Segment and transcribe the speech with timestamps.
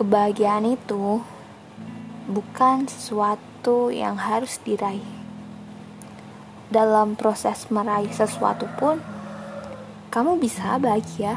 [0.00, 1.20] Kebahagiaan itu
[2.24, 5.04] bukan sesuatu yang harus diraih.
[6.72, 8.96] Dalam proses meraih sesuatu pun,
[10.08, 11.36] kamu bisa bahagia.